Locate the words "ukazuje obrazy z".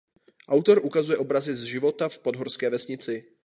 0.85-1.63